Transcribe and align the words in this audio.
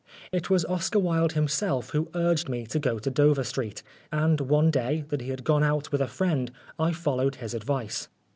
It 0.31 0.49
was 0.49 0.65
Oscar 0.65 0.97
Wilde 0.97 1.33
himself 1.33 1.91
who 1.91 2.09
urged 2.15 2.49
me 2.49 2.65
to 2.65 2.79
go 2.79 2.97
to 2.97 3.11
Dover 3.11 3.43
Street, 3.43 3.83
and 4.11 4.41
one 4.41 4.71
day, 4.71 5.05
that 5.09 5.21
he 5.21 5.29
had 5.29 5.43
gone 5.43 5.63
out 5.63 5.91
with 5.91 6.01
a 6.01 6.07
friend, 6.07 6.51
I 6.79 6.91
followed 6.91 7.35
his 7.35 7.53
advice. 7.53 8.07